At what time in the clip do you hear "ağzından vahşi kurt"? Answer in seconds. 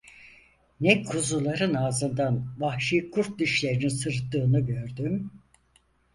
1.73-3.39